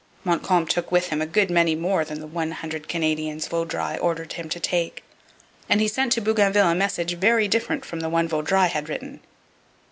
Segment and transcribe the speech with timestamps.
[0.23, 3.99] Montcalm took up with him a good many more than the 'one hundred Canadians' Vaudreuil
[4.01, 5.03] ordered him to take,
[5.69, 9.19] and he sent to Bougainville a message very different from the one Vaudreuil had written.